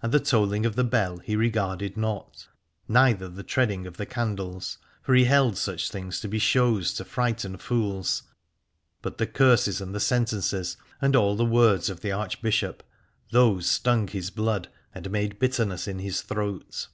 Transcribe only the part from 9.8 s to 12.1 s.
and the sentences, and all the words of